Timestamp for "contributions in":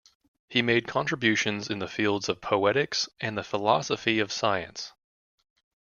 0.87-1.77